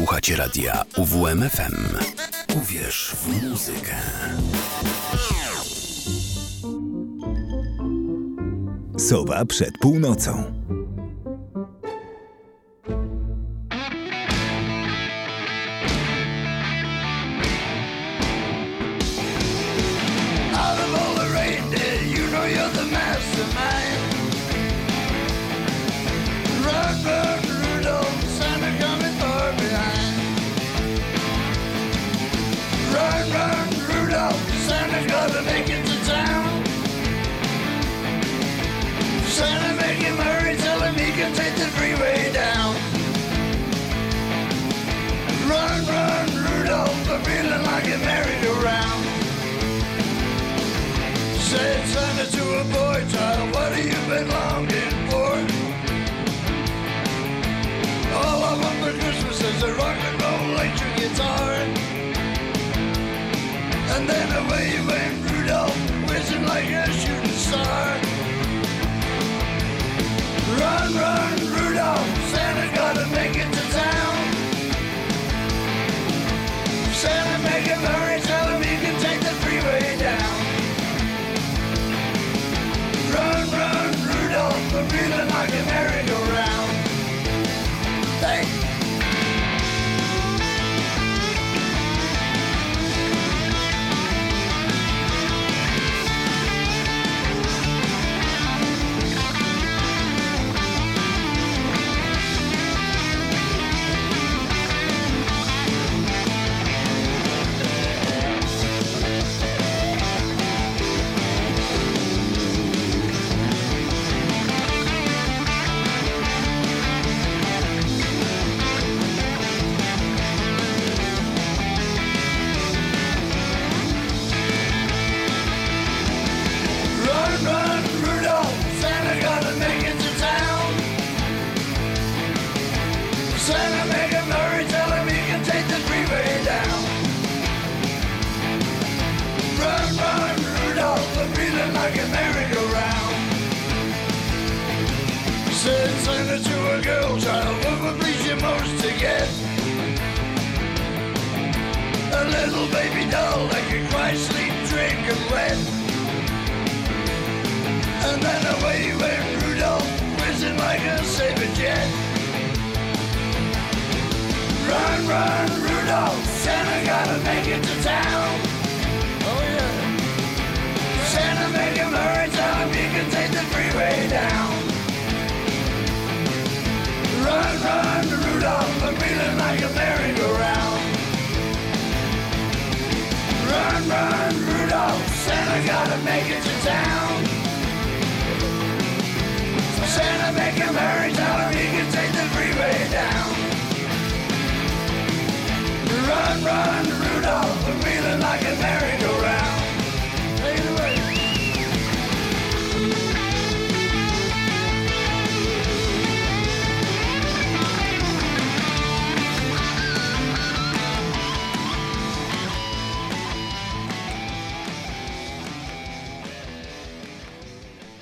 [0.00, 1.96] Słuchacie radia UWMFM.
[2.56, 3.94] Uwierz w muzykę.
[8.98, 10.59] Sowa przed północą.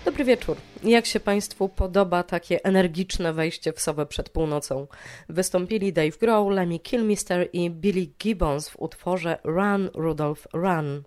[0.09, 0.57] Dobry wieczór.
[0.83, 4.87] Jak się Państwu podoba takie energiczne wejście w Sowę przed północą?
[5.29, 11.03] Wystąpili Dave Grohl, Lemmy Kilmister i Billy Gibbons w utworze Run Rudolph Run.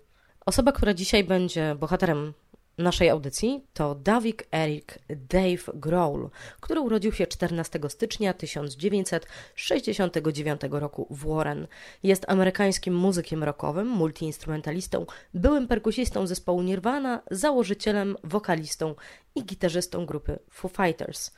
[0.46, 2.32] Osoba, która dzisiaj będzie bohaterem
[2.78, 6.28] naszej audycji to Davik Eric Dave Grohl,
[6.60, 11.66] który urodził się 14 stycznia 1969 roku w Warren.
[12.02, 18.94] Jest amerykańskim muzykiem rockowym, multiinstrumentalistą, byłym perkusistą zespołu Nirvana, założycielem, wokalistą
[19.34, 21.30] i gitarzystą grupy Foo Fighters.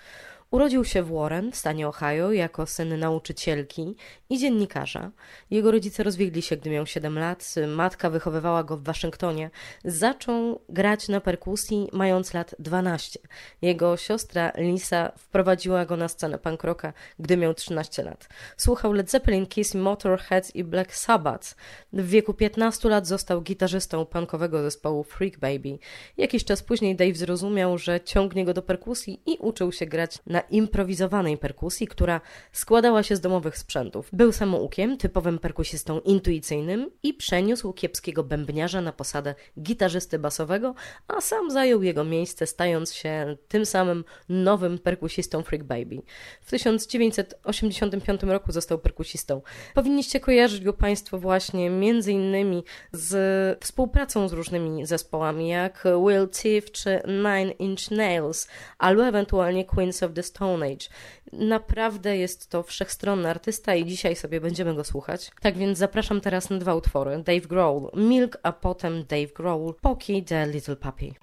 [0.55, 3.97] Urodził się w Warren w stanie Ohio jako syn nauczycielki
[4.31, 5.11] i dziennikarza.
[5.51, 7.55] Jego rodzice rozwiedli się, gdy miał 7 lat.
[7.69, 9.51] Matka wychowywała go w Waszyngtonie.
[9.85, 13.21] Zaczął grać na perkusji mając lat 12.
[13.63, 18.29] Jego siostra Lisa wprowadziła go na scenę punk rocka, gdy miał 13 lat.
[18.57, 21.55] Słuchał Led Zeppelin, Kiss, Motorhead i Black Sabbath.
[21.93, 25.79] W wieku 15 lat został gitarzystą punkowego zespołu Freak Baby.
[26.17, 30.44] Jakiś czas później Dave zrozumiał, że ciągnie go do perkusji i uczył się grać na
[30.51, 32.21] improwizowanej perkusji, która
[32.53, 34.09] składała się z domowych sprzętów.
[34.13, 40.75] Był samoukiem, typowym perkusistą intuicyjnym i przeniósł kiepskiego bębniarza na posadę gitarzysty basowego,
[41.09, 46.03] a sam zajął jego miejsce, stając się tym samym nowym perkusistą Freak Baby.
[46.41, 49.43] W 1985 roku został perkusistą.
[49.75, 56.73] Powinniście kojarzyć go Państwo właśnie między innymi z współpracą z różnymi zespołami, jak Will Thief
[56.73, 58.49] czy Nine Inch Nails,
[58.79, 60.89] albo ewentualnie Queens of the Stone Age.
[61.33, 65.31] Naprawdę jest to wszechstronny artysta i dzisiaj sobie będziemy go słuchać.
[65.41, 67.23] Tak więc zapraszam teraz na dwa utwory.
[67.23, 71.15] Dave Grohl, Milk, a potem Dave Grohl, Poki the Little Puppy.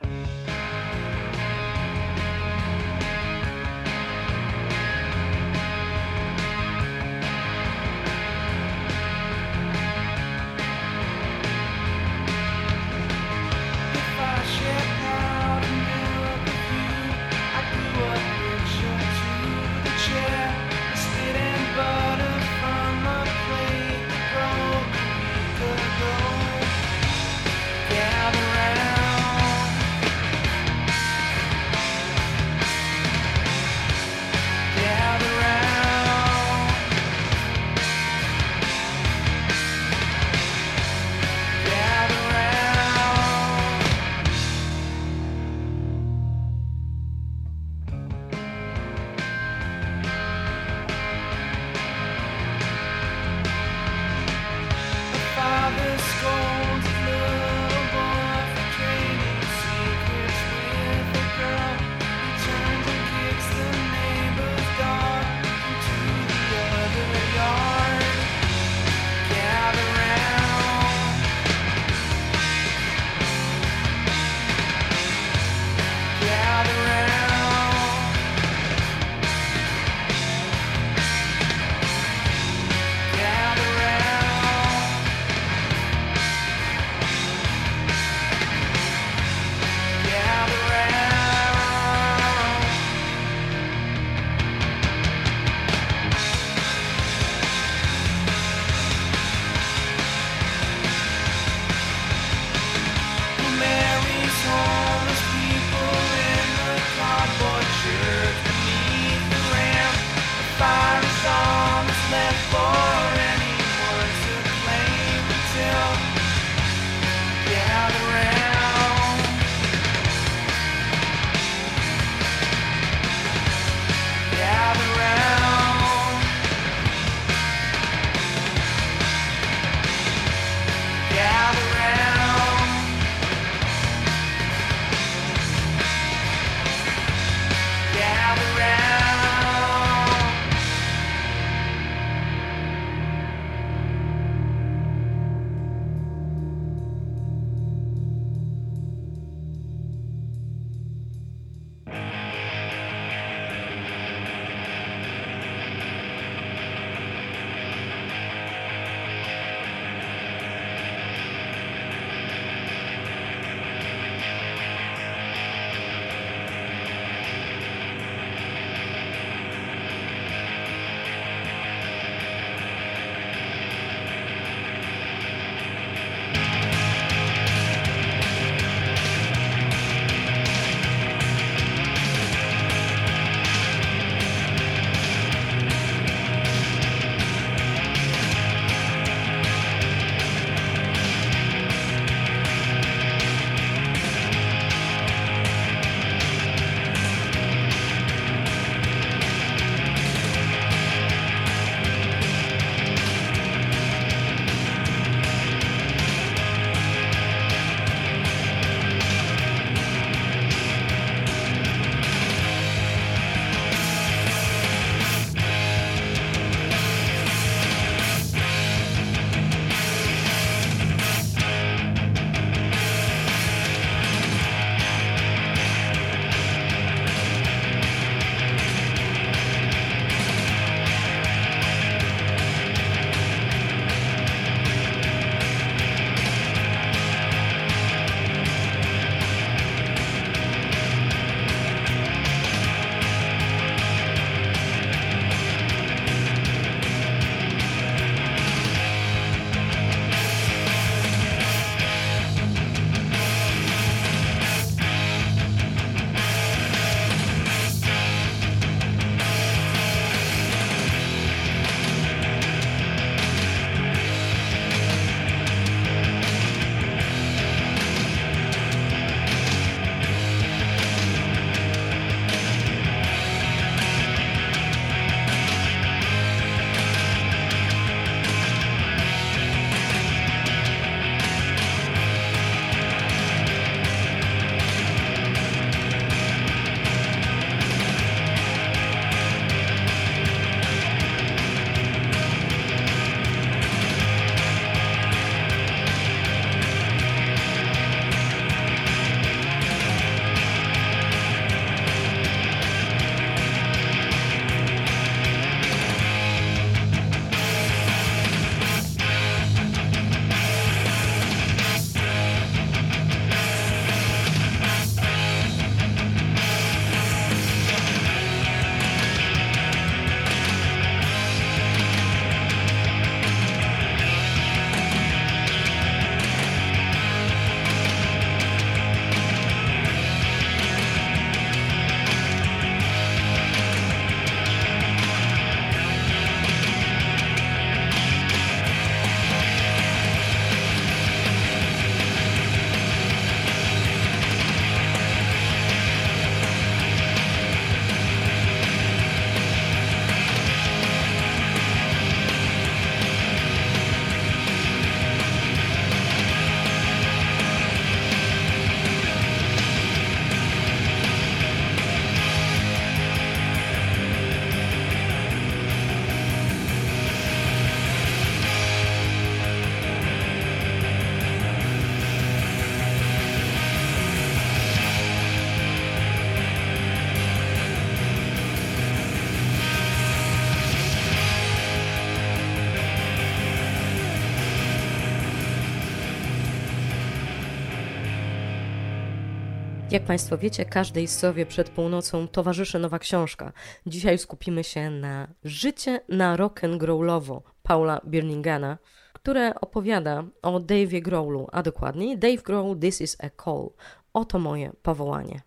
[389.91, 393.53] Jak Państwo wiecie, każdej sowie przed północą towarzyszy nowa książka.
[393.85, 398.77] Dzisiaj skupimy się na Życie na rock'n'rollowo Paula Birningana,
[399.13, 403.69] które opowiada o Dave'ie Growlu, a dokładniej Dave Grohl This is a Call.
[404.13, 405.41] Oto moje powołanie.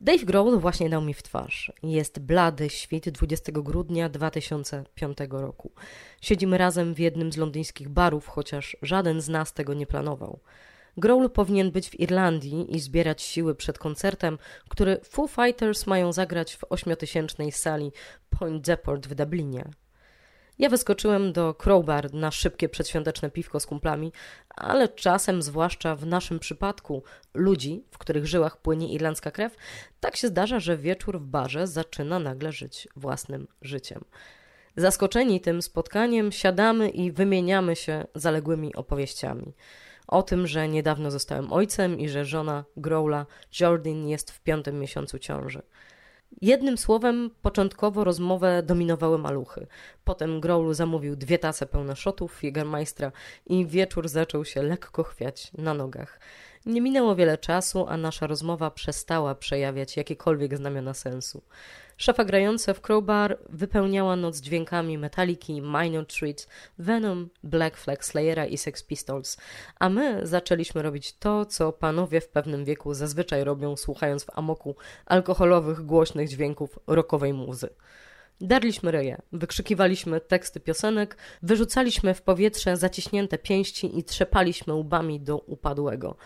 [0.00, 1.72] Dave Grohl właśnie dał mi w twarz.
[1.82, 5.72] Jest blady świt 20 grudnia 2005 roku.
[6.20, 10.40] Siedzimy razem w jednym z londyńskich barów, chociaż żaden z nas tego nie planował.
[10.96, 16.56] Growl powinien być w Irlandii i zbierać siły przed koncertem, który Foo Fighters mają zagrać
[16.56, 17.92] w ośmiotysięcznej sali
[18.30, 19.64] Point Deport w Dublinie.
[20.58, 24.12] Ja wyskoczyłem do Crowbar na szybkie przedświąteczne piwko z kumplami,
[24.48, 27.02] ale czasem, zwłaszcza w naszym przypadku,
[27.34, 29.56] ludzi, w których żyłach płynie irlandzka krew,
[30.00, 34.04] tak się zdarza, że wieczór w barze zaczyna nagle żyć własnym życiem.
[34.76, 39.54] Zaskoczeni tym spotkaniem, siadamy i wymieniamy się zaległymi opowieściami
[40.06, 43.26] o tym, że niedawno zostałem ojcem i że żona Growla,
[43.60, 45.62] Jordan, jest w piątym miesiącu ciąży.
[46.42, 49.66] Jednym słowem, początkowo rozmowę dominowały maluchy.
[50.04, 53.12] Potem Growlu zamówił dwie tace pełne szotów Jägermeistra
[53.46, 56.20] i wieczór zaczął się lekko chwiać na nogach.
[56.66, 61.42] Nie minęło wiele czasu, a nasza rozmowa przestała przejawiać jakiekolwiek znamiona sensu.
[61.96, 66.48] Szafa grająca w Crowbar wypełniała noc dźwiękami Metaliki, Minor Threat,
[66.78, 69.36] Venom, Black Flag Slayera i Sex Pistols,
[69.78, 74.76] a my zaczęliśmy robić to, co panowie w pewnym wieku zazwyczaj robią, słuchając w amoku
[75.06, 77.68] alkoholowych, głośnych dźwięków rockowej muzy.
[78.40, 86.16] Darliśmy ryje, wykrzykiwaliśmy teksty piosenek, wyrzucaliśmy w powietrze zaciśnięte pięści i trzepaliśmy łbami do upadłego.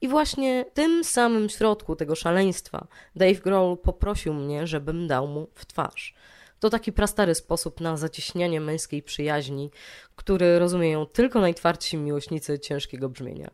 [0.00, 5.66] I właśnie tym samym środku tego szaleństwa Dave Grohl poprosił mnie, żebym dał mu w
[5.66, 6.14] twarz.
[6.60, 9.70] To taki prastary sposób na zacieśnianie męskiej przyjaźni,
[10.16, 13.50] który rozumieją tylko najtwardsi miłośnicy ciężkiego brzmienia.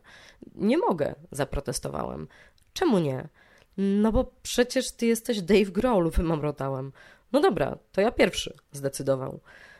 [0.55, 2.27] Nie mogę, zaprotestowałem.
[2.73, 3.29] Czemu nie?
[3.77, 6.91] No bo przecież ty jesteś Dave Grohl, wymamrotałem.
[7.31, 9.39] No dobra, to ja pierwszy, zdecydował.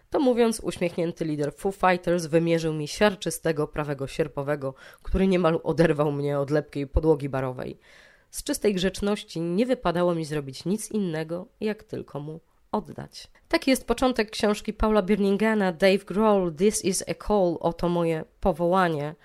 [0.10, 4.74] To mówiąc, uśmiechnięty lider Foo Fighters wymierzył mi siarczystego prawego sierpowego,
[5.04, 7.78] który niemal oderwał mnie od lepkiej podłogi barowej.
[8.30, 12.40] Z czystej grzeczności nie wypadało mi zrobić nic innego, jak tylko mu
[12.72, 13.28] oddać.
[13.48, 19.16] Taki jest początek książki Paula Birningana Dave Grohl This is a Call, oto moje powołanie.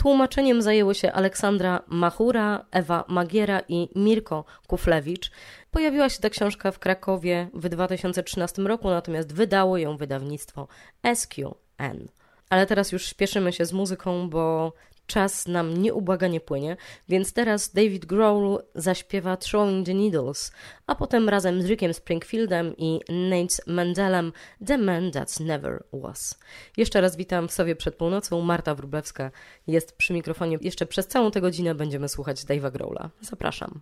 [0.00, 5.30] Tłumaczeniem zajęły się Aleksandra Machura, Ewa Magiera i Mirko Kuflewicz.
[5.70, 10.68] Pojawiła się ta książka w Krakowie w 2013 roku, natomiast wydało ją wydawnictwo
[11.14, 12.08] SQN.
[12.50, 14.72] Ale teraz już śpieszymy się z muzyką, bo
[15.10, 16.76] czas nam nieubłaganie płynie,
[17.08, 20.52] więc teraz David Grohl zaśpiewa Throwing the Needles,
[20.86, 24.32] a potem razem z Rickiem Springfieldem i Nate Mandelem
[24.66, 26.38] The Man That Never Was.
[26.76, 28.40] Jeszcze raz witam w sobie przed północą.
[28.40, 29.30] Marta Wróblewska
[29.66, 30.58] jest przy mikrofonie.
[30.60, 33.10] Jeszcze przez całą tę godzinę będziemy słuchać Dave'a Growla.
[33.20, 33.80] Zapraszam.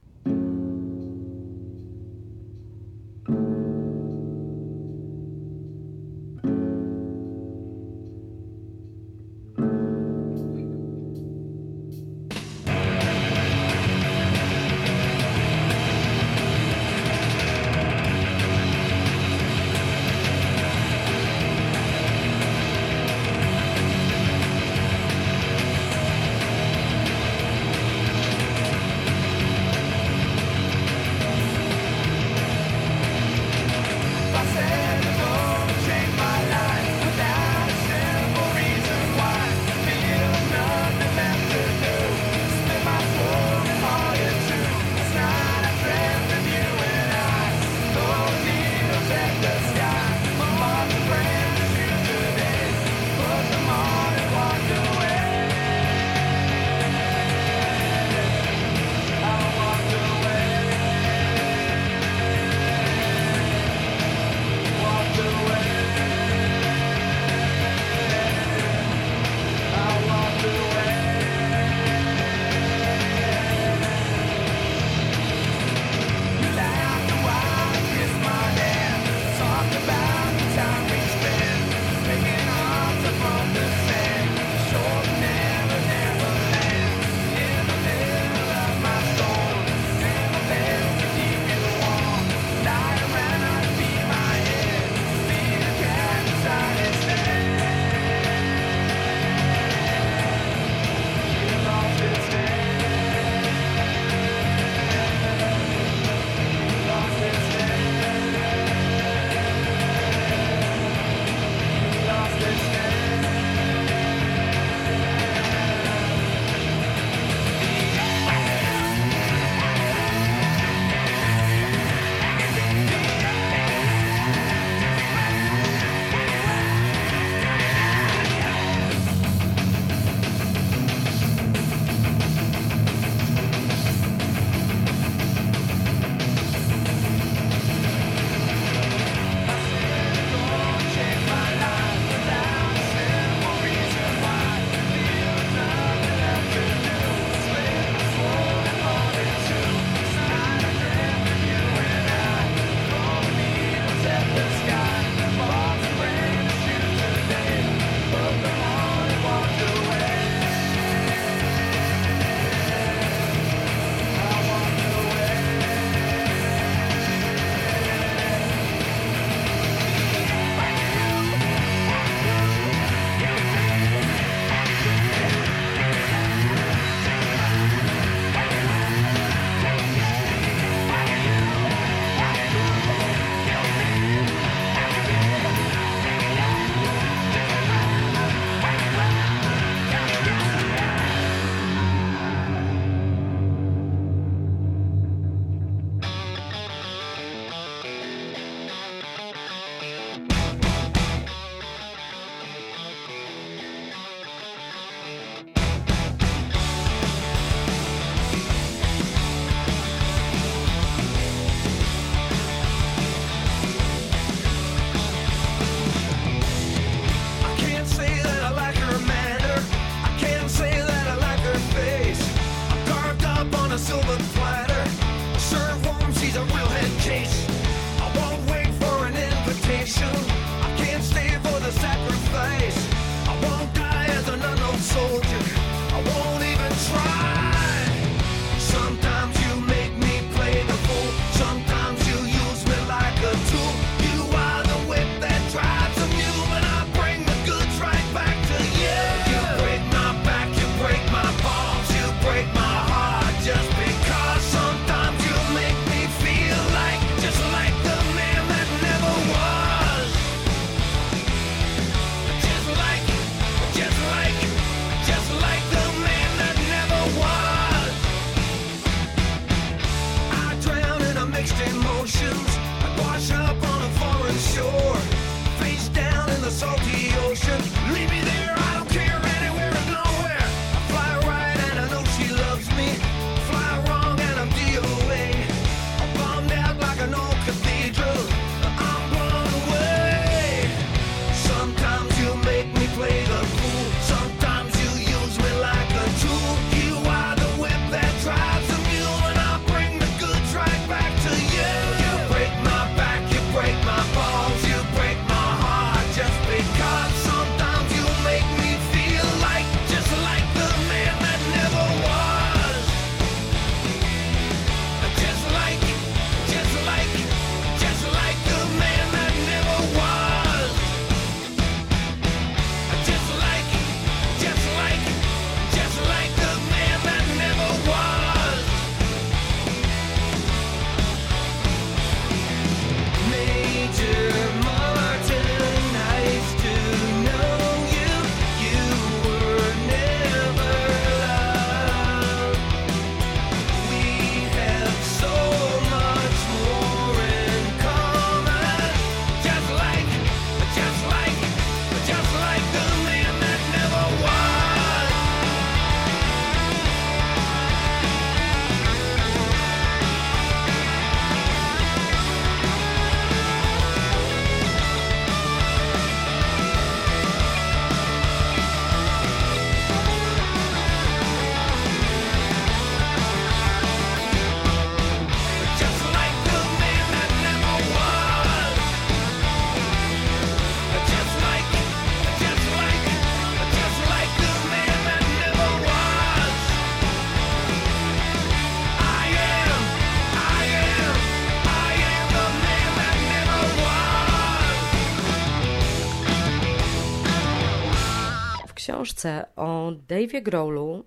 [398.99, 401.05] Książce o Dave'ie Growlu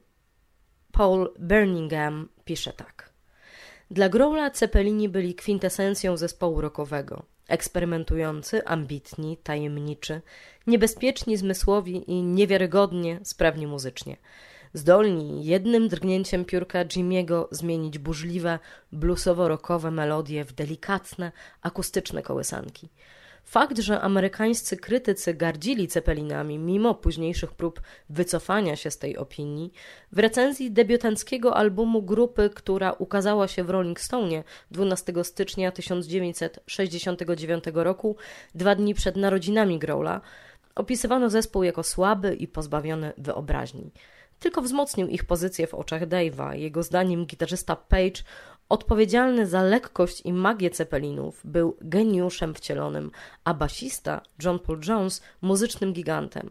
[0.91, 3.13] Paul Birmingham pisze tak.
[3.91, 7.23] Dla Growla Cepelini byli kwintesencją zespołu rockowego.
[7.47, 10.21] Eksperymentujący, ambitni, tajemniczy,
[10.67, 14.17] niebezpieczni zmysłowi i niewiarygodnie sprawni muzycznie.
[14.73, 18.59] Zdolni jednym drgnięciem piórka Jimiego zmienić burzliwe,
[18.93, 22.89] bluesowo-rockowe melodie w delikatne, akustyczne kołysanki–
[23.43, 29.71] Fakt, że amerykańscy krytycy gardzili Cepelinami mimo późniejszych prób wycofania się z tej opinii,
[30.11, 38.15] w recenzji debiutanckiego albumu grupy, która ukazała się w Rolling Stone 12 stycznia 1969 roku,
[38.55, 40.21] dwa dni przed narodzinami Growla,
[40.75, 43.91] opisywano zespół jako słaby i pozbawiony wyobraźni
[44.41, 46.53] tylko wzmocnił ich pozycję w oczach Dave'a.
[46.53, 48.21] Jego zdaniem gitarzysta Page
[48.71, 53.11] Odpowiedzialny za lekkość i magię cepelinów był geniuszem wcielonym,
[53.43, 56.49] a basista John Paul Jones muzycznym gigantem.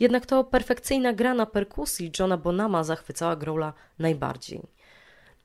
[0.00, 4.62] Jednak to perfekcyjna gra na perkusji Johna Bonama zachwycała Growla najbardziej.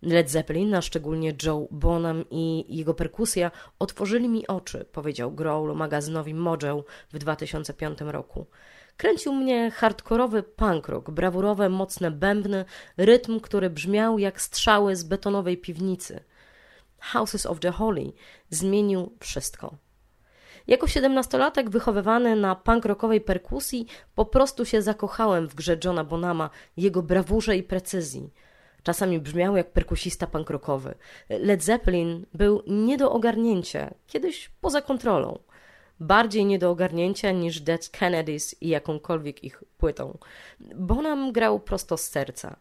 [0.02, 6.34] Led Zeppelin, a szczególnie Joe Bonham i jego perkusja otworzyli mi oczy, powiedział Growl magazynowi
[6.34, 8.46] Mojo w 2005 roku.
[8.98, 12.66] Kręcił mnie hardkorowy punk rock, brawurowe, mocne bębny,
[12.98, 16.24] rytm, który brzmiał jak strzały z betonowej piwnicy.
[17.00, 18.14] Houses of the Holy
[18.50, 19.76] zmienił wszystko.
[20.68, 26.50] Jako siedemnastolatek wychowywany na punk rockowej perkusji, po prostu się zakochałem w grze Johna Bonama,
[26.78, 28.34] jego brawurze i precyzji.
[28.84, 30.96] Czasami brzmiał jak perkusista punk rockowy.
[31.30, 35.40] Led Zeppelin był nie do ogarnięcia, kiedyś poza kontrolą
[36.02, 40.18] bardziej nie do ogarnięcia niż Dead Kennedys i jakąkolwiek ich płytą.
[40.76, 42.56] Bonham grał prosto z serca.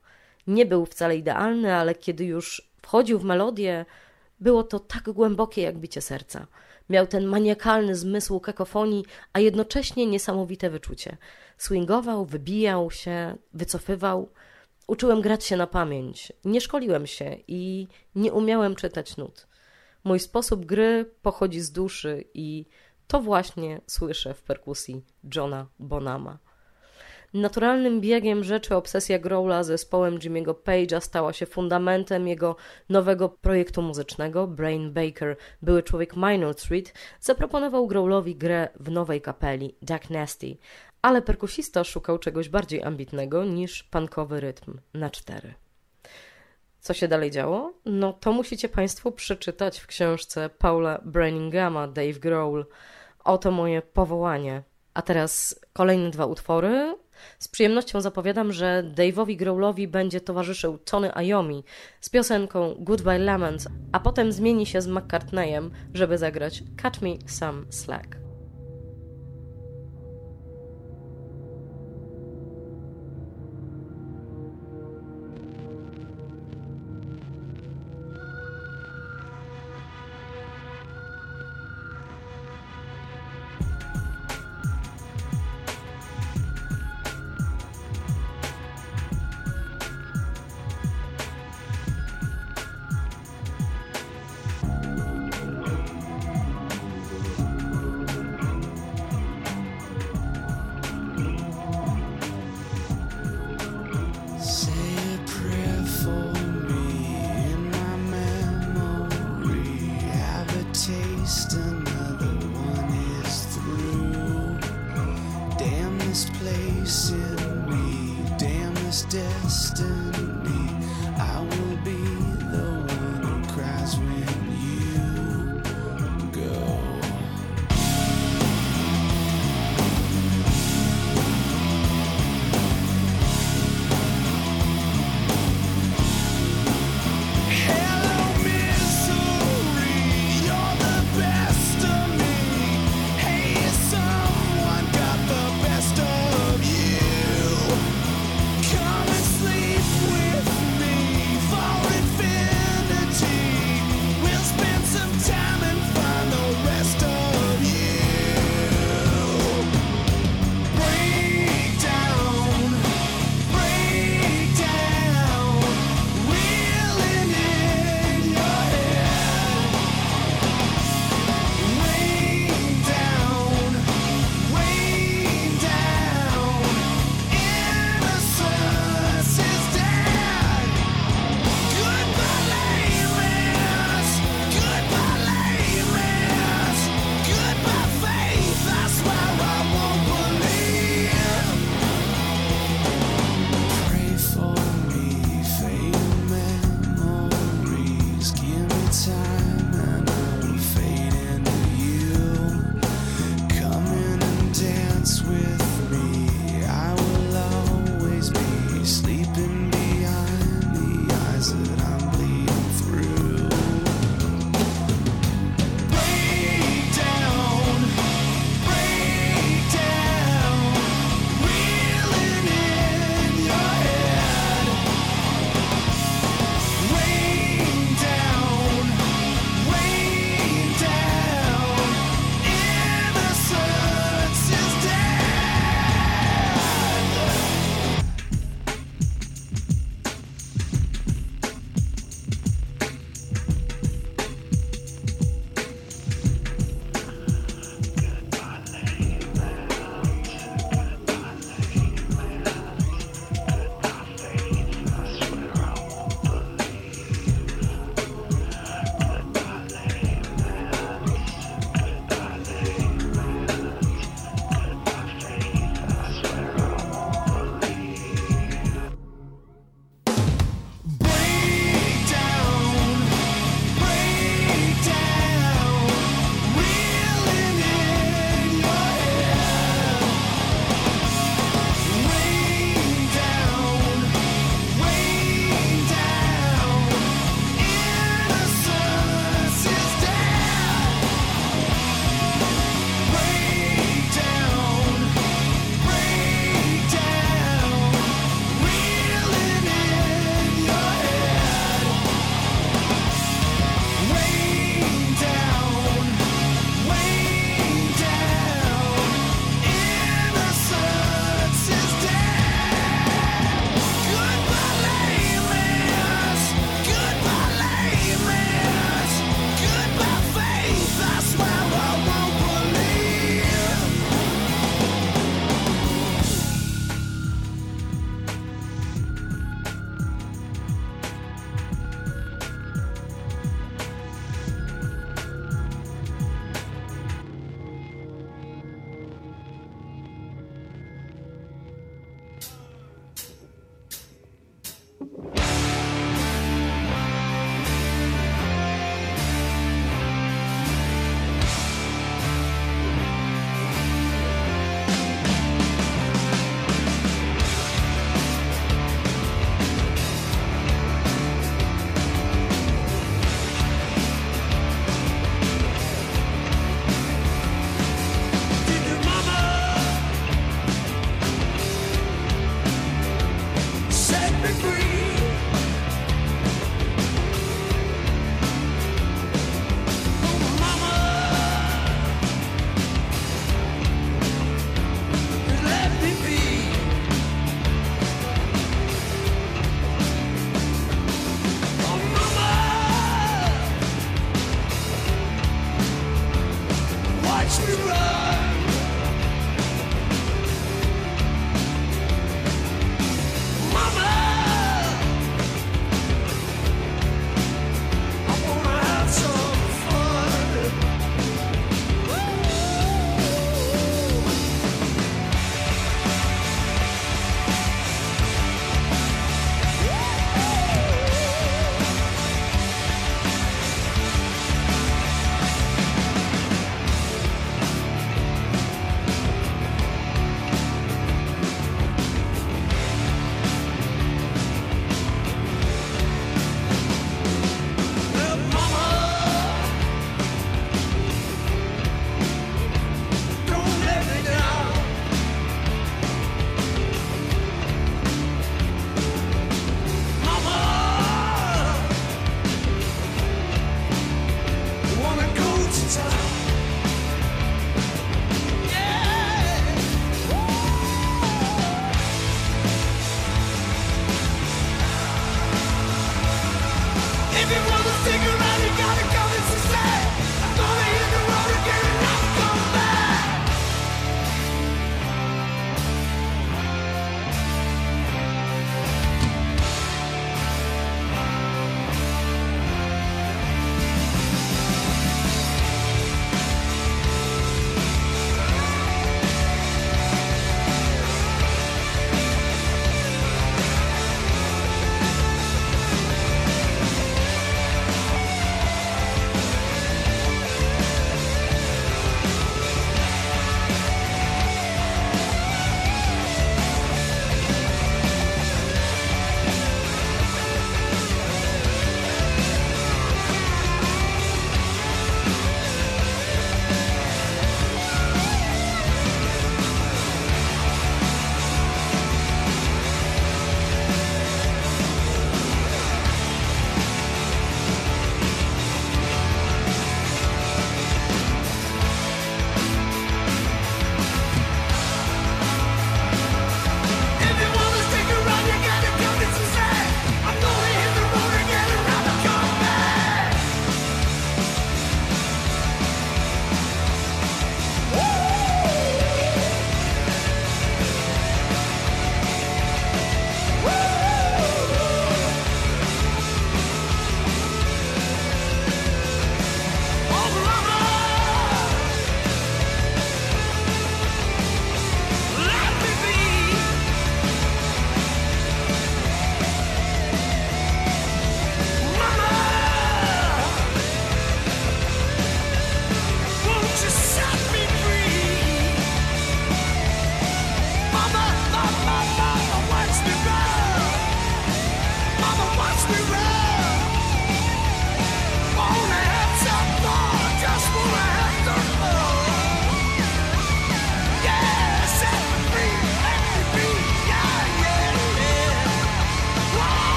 [0.47, 3.85] Nie był wcale idealny, ale kiedy już wchodził w melodię,
[4.41, 6.47] było to tak głębokie jak bicie serca.
[6.91, 11.17] Miał ten maniakalny zmysł kakofonii, a jednocześnie niesamowite wyczucie.
[11.59, 14.29] Swingował, wybijał się, wycofywał.
[14.87, 16.33] Uczyłem grać się na pamięć.
[16.45, 19.47] Nie szkoliłem się i nie umiałem czytać nut.
[20.05, 22.67] Mój sposób gry pochodzi z duszy i
[23.11, 26.39] to właśnie słyszę w perkusji Johna Bonama.
[27.35, 32.57] Naturalnym biegiem rzeczy obsesja Growla z zespołem Jimmy'ego Page'a stała się fundamentem jego
[32.89, 34.47] nowego projektu muzycznego.
[34.47, 40.57] Brain Baker, były człowiek Minor Street, zaproponował Growlowi grę w nowej kapeli Jack Nasty,
[41.03, 45.55] ale perkusista szukał czegoś bardziej ambitnego niż punkowy rytm na cztery.
[46.81, 47.73] Co się dalej działo?
[47.85, 52.65] No to musicie Państwo przeczytać w książce Paula Branningama Dave Growl–
[53.25, 54.63] Oto moje powołanie.
[54.95, 56.97] A teraz kolejne dwa utwory.
[57.39, 61.65] Z przyjemnością zapowiadam, że Dave'owi Growlowi będzie towarzyszył Tony Iommi
[62.01, 67.65] z piosenką Goodbye Lemons, a potem zmieni się z McCartneyem, żeby zagrać Cut Me Some
[67.71, 68.30] Slack.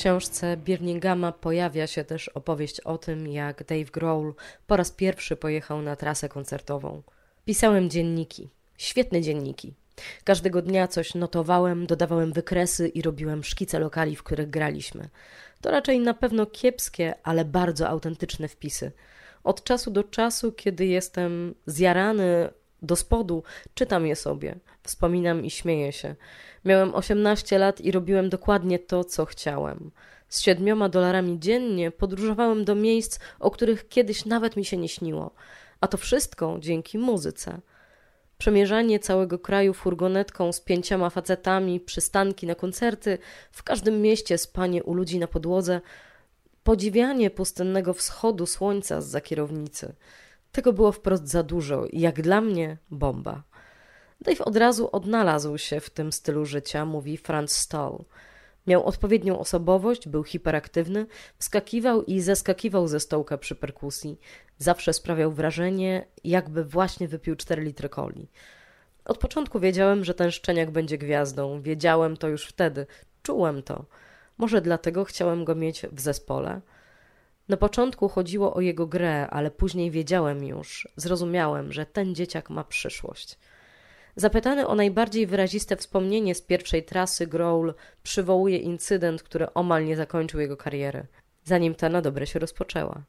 [0.00, 4.32] Książce Birminghama pojawia się też opowieść o tym, jak Dave Grohl
[4.66, 7.02] po raz pierwszy pojechał na trasę koncertową.
[7.44, 9.74] Pisałem dzienniki, świetne dzienniki.
[10.24, 15.08] Każdego dnia coś notowałem, dodawałem wykresy i robiłem szkice lokali, w których graliśmy.
[15.60, 18.92] To raczej na pewno kiepskie, ale bardzo autentyczne wpisy.
[19.44, 22.48] Od czasu do czasu, kiedy jestem zjarany
[22.82, 23.42] do spodu,
[23.74, 26.14] czytam je sobie, wspominam i śmieję się.
[26.64, 29.90] Miałem 18 lat i robiłem dokładnie to, co chciałem.
[30.28, 35.30] Z siedmioma dolarami dziennie podróżowałem do miejsc, o których kiedyś nawet mi się nie śniło.
[35.80, 37.60] A to wszystko dzięki muzyce.
[38.38, 43.18] Przemierzanie całego kraju furgonetką z pięcioma facetami, przystanki na koncerty,
[43.52, 45.80] w każdym mieście spanie u ludzi na podłodze,
[46.64, 49.94] podziwianie pustynnego wschodu słońca z za kierownicy.
[50.52, 53.42] Tego było wprost za dużo i jak dla mnie bomba.
[54.20, 58.04] Dave od razu odnalazł się w tym stylu życia, mówi Franz Stoll.
[58.66, 61.06] Miał odpowiednią osobowość, był hiperaktywny,
[61.38, 64.20] wskakiwał i zeskakiwał ze stołka przy perkusji.
[64.58, 68.28] Zawsze sprawiał wrażenie, jakby właśnie wypił 4 litry coli.
[69.04, 71.62] Od początku wiedziałem, że ten szczeniak będzie gwiazdą.
[71.62, 72.86] Wiedziałem to już wtedy.
[73.22, 73.84] Czułem to.
[74.38, 76.60] Może dlatego chciałem go mieć w zespole.
[77.50, 82.64] Na początku chodziło o jego grę, ale później wiedziałem już, zrozumiałem, że ten dzieciak ma
[82.64, 83.38] przyszłość.
[84.16, 90.40] Zapytany o najbardziej wyraziste wspomnienie z pierwszej trasy, Growl przywołuje incydent, który omal nie zakończył
[90.40, 91.06] jego kariery,
[91.44, 93.02] zanim ta na dobre się rozpoczęła.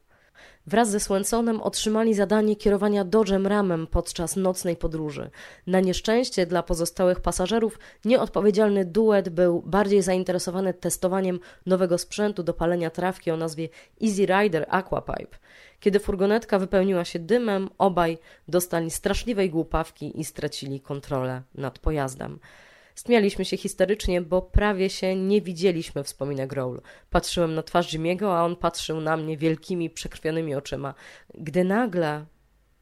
[0.68, 5.30] Wraz ze Swensonem otrzymali zadanie kierowania Dodge'em Ramem podczas nocnej podróży.
[5.68, 12.90] Na nieszczęście dla pozostałych pasażerów nieodpowiedzialny duet był bardziej zainteresowany testowaniem nowego sprzętu do palenia
[12.90, 13.70] trawki o nazwie
[14.04, 15.38] Easy Rider Aquapipe.
[15.80, 18.18] Kiedy furgonetka wypełniła się dymem, obaj
[18.48, 22.40] dostali straszliwej głupawki i stracili kontrolę nad pojazdem.
[22.96, 26.82] Śmialiśmy się histerycznie, bo prawie się nie widzieliśmy, wspomina Growl.
[27.10, 30.94] Patrzyłem na twarz Jimmy'ego, a on patrzył na mnie wielkimi, przekrwionymi oczyma.
[31.34, 32.26] Gdy nagle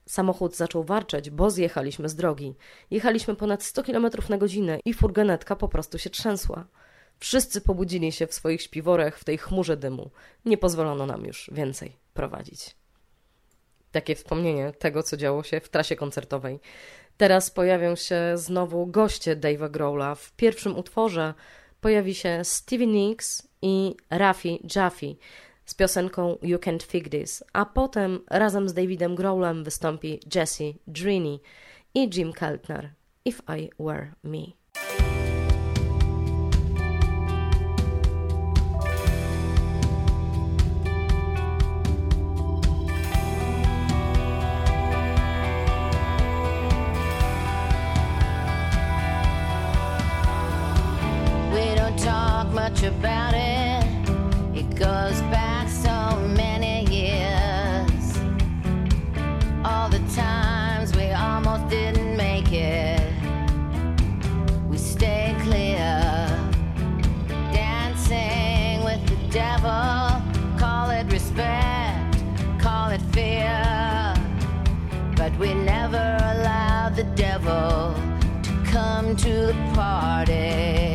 [0.10, 2.56] samochód zaczął warczeć, bo zjechaliśmy z drogi.
[2.92, 6.68] Jechaliśmy ponad 100 km na godzinę i furgonetka po prostu się trzęsła.
[7.20, 10.12] Wszyscy pobudzili się w swoich śpiworach w tej chmurze dymu.
[10.46, 12.76] Nie pozwolono nam już więcej prowadzić.
[13.92, 16.60] Takie wspomnienie tego, co działo się w trasie koncertowej.
[17.20, 20.16] Teraz pojawią się znowu goście Dave'a Growla.
[20.16, 21.34] W pierwszym utworze
[21.82, 25.08] pojawi się Stevie Nicks i Rafi Jaffe
[25.66, 31.42] z piosenką You Can't Fix This, a potem razem z Davidem Growlem wystąpi Jesse Drini
[31.94, 32.94] i Jim Keltner
[33.26, 34.59] If I Were Me.
[52.70, 53.84] Much about it.
[54.54, 58.18] It goes back so many years.
[59.66, 63.02] All the times we almost didn't make it.
[64.70, 65.88] We stay clear.
[67.52, 70.22] Dancing with the devil.
[70.58, 72.24] Call it respect,
[72.60, 74.14] call it fear.
[75.16, 77.94] But we never allowed the devil
[78.44, 80.89] to come to the party.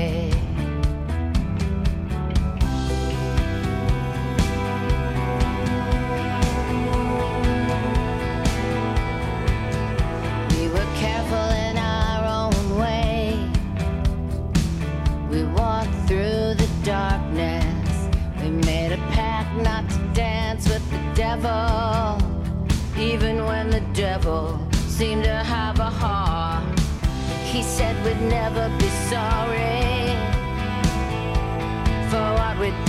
[24.99, 26.63] Seemed to have a heart.
[27.53, 30.15] He said we'd never be sorry
[32.11, 32.84] for what we'd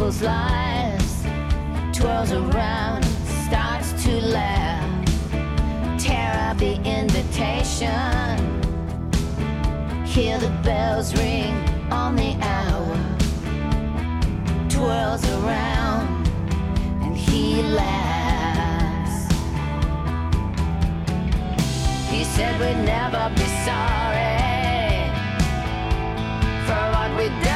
[0.00, 1.22] people's lives.
[1.92, 3.04] Twirls around,
[3.46, 4.88] starts to laugh.
[5.98, 8.38] Tear up the invitation.
[10.06, 11.52] Hear the bells ring
[11.90, 12.96] on the hour.
[14.70, 16.26] Twirls around,
[17.02, 19.28] and he laughs.
[22.10, 25.10] He said we'd never be sorry
[26.66, 27.49] for what we did.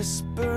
[0.00, 0.49] whisper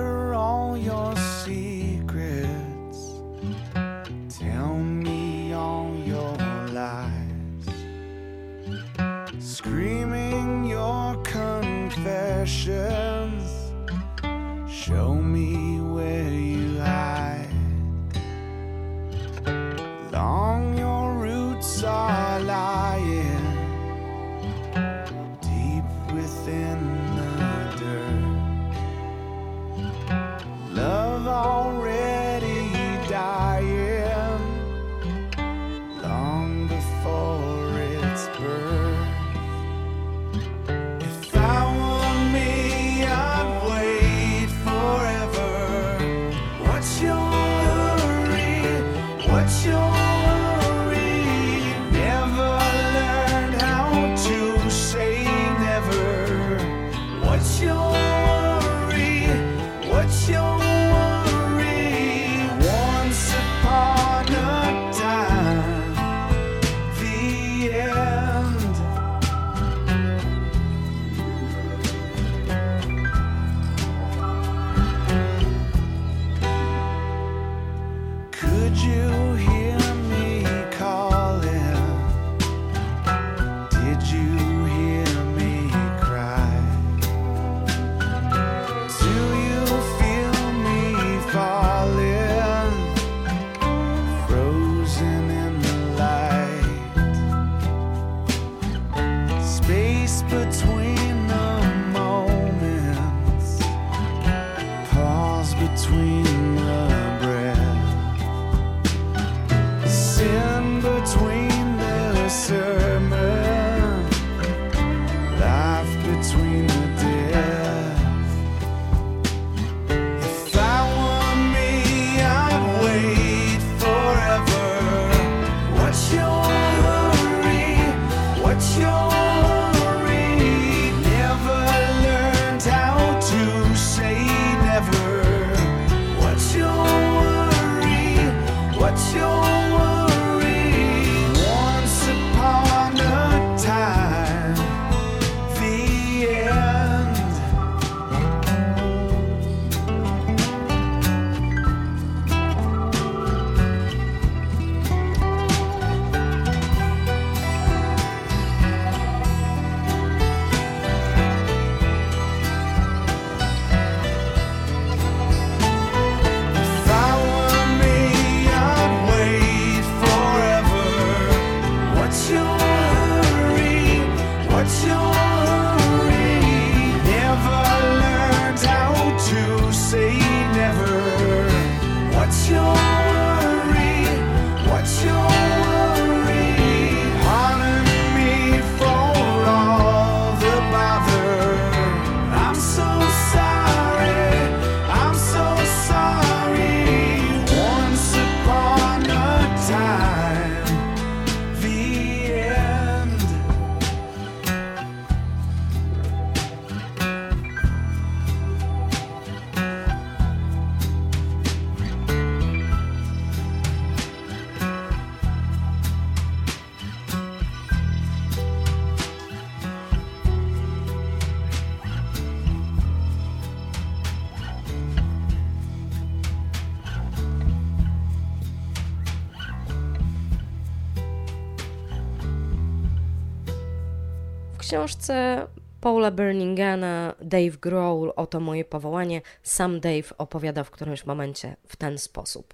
[234.83, 235.47] książce
[235.81, 241.97] Paula Burningana Dave Grohl Oto moje powołanie sam Dave opowiada w którymś momencie w ten
[241.97, 242.53] sposób.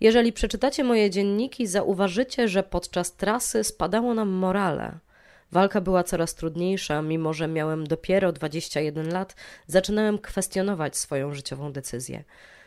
[0.00, 4.98] Jeżeli przeczytacie moje dzienniki, zauważycie, że podczas trasy spadało nam morale.
[5.52, 9.34] Walka była coraz trudniejsza, mimo że miałem dopiero 21 lat,
[9.66, 12.24] zaczynałem kwestionować swoją życiową decyzję.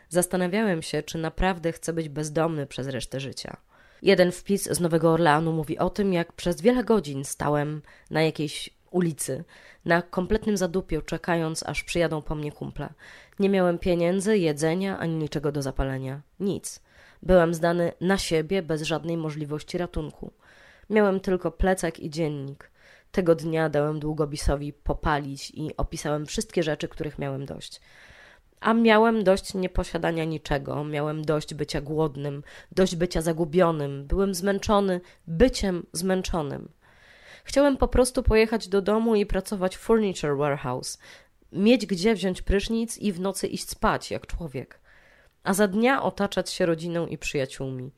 [0.09, 3.57] Zastanawiałem się, czy naprawdę chcę być bezdomny przez resztę życia.
[4.01, 7.81] Jeden wpis z Nowego Orleanu mówi o tym, jak przez wiele godzin stałem
[8.11, 9.43] na jakiejś ulicy,
[9.85, 12.89] na kompletnym zadupiu, czekając, aż przyjadą po mnie kumple.
[13.39, 16.21] Nie miałem pieniędzy, jedzenia ani niczego do zapalenia.
[16.39, 16.81] Nic.
[17.23, 20.31] Byłem zdany na siebie bez żadnej możliwości ratunku.
[20.89, 22.71] Miałem tylko plecak i dziennik.
[23.11, 27.81] Tego dnia dałem długopisowi popalić i opisałem wszystkie rzeczy, których miałem dość.
[28.59, 35.85] A miałem dość nieposiadania niczego, miałem dość bycia głodnym, dość bycia zagubionym, byłem zmęczony byciem
[35.93, 36.69] zmęczonym.
[37.43, 40.97] Chciałem po prostu pojechać do domu i pracować w furniture warehouse,
[41.51, 44.79] mieć gdzie wziąć prysznic i w nocy iść spać jak człowiek,
[45.43, 47.91] a za dnia otaczać się rodziną i przyjaciółmi.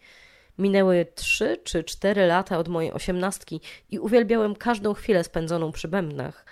[0.57, 6.45] Minęły trzy czy cztery lata od mojej osiemnastki i uwielbiałem każdą chwilę spędzoną przy bębnach,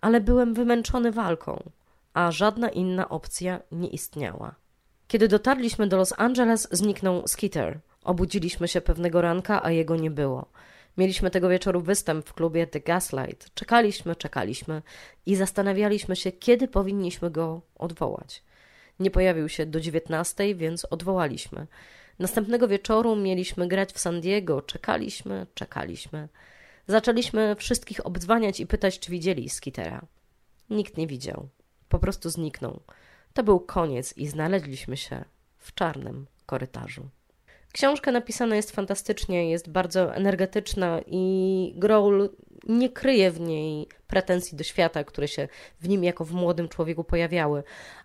[0.00, 1.70] ale byłem wymęczony walką,
[2.18, 4.54] a żadna inna opcja nie istniała.
[5.08, 7.80] Kiedy dotarliśmy do Los Angeles, zniknął Skitter.
[8.04, 10.46] Obudziliśmy się pewnego ranka, a jego nie było.
[10.96, 13.54] Mieliśmy tego wieczoru występ w klubie The Gaslight.
[13.54, 14.82] Czekaliśmy, czekaliśmy
[15.26, 18.42] i zastanawialiśmy się, kiedy powinniśmy go odwołać.
[19.00, 21.66] Nie pojawił się do dziewiętnastej, więc odwołaliśmy.
[22.18, 24.62] Następnego wieczoru mieliśmy grać w San Diego.
[24.62, 26.28] Czekaliśmy, czekaliśmy.
[26.86, 30.06] Zaczęliśmy wszystkich obdzwaniać i pytać, czy widzieli Skitera.
[30.70, 31.48] Nikt nie widział.
[31.88, 32.80] Po prostu zniknął.
[33.34, 35.24] To był koniec i znaleźliśmy się
[35.58, 37.08] w czarnym korytarzu.
[37.72, 42.28] Książka napisana jest fantastycznie, jest bardzo energetyczna i Growl
[42.68, 45.48] nie kryje w niej pretensji do świata, które się
[45.80, 47.62] w nim jako w młodym człowieku pojawiały,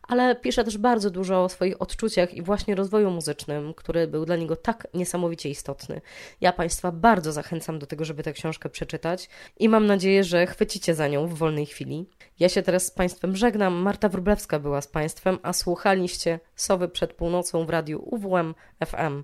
[0.07, 4.35] ale pisze też bardzo dużo o swoich odczuciach i właśnie rozwoju muzycznym, który był dla
[4.35, 6.01] niego tak niesamowicie istotny.
[6.41, 9.29] Ja Państwa bardzo zachęcam do tego, żeby tę książkę przeczytać
[9.59, 12.05] i mam nadzieję, że chwycicie za nią w wolnej chwili.
[12.39, 13.73] Ja się teraz z Państwem żegnam.
[13.73, 19.23] Marta Wróblewska była z Państwem, a słuchaliście Sowy przed północą w radiu UWM FM.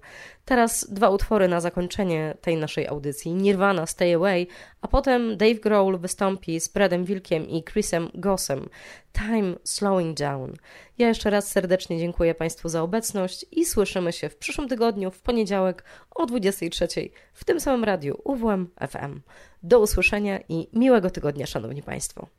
[0.49, 3.33] Teraz dwa utwory na zakończenie tej naszej audycji.
[3.33, 4.47] Nirvana Stay Away,
[4.81, 8.69] a potem Dave Grohl wystąpi z Bradem Wilkiem i Chrisem Gossem.
[9.13, 10.53] Time Slowing Down.
[10.97, 15.21] Ja jeszcze raz serdecznie dziękuję Państwu za obecność i słyszymy się w przyszłym tygodniu, w
[15.21, 16.87] poniedziałek o 23
[17.33, 19.21] w tym samym radiu UWM FM.
[19.63, 22.38] Do usłyszenia i miłego tygodnia, Szanowni Państwo.